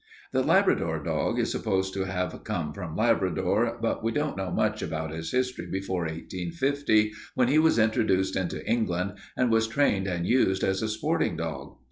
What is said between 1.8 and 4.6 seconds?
to have come from Labrador, but we don't know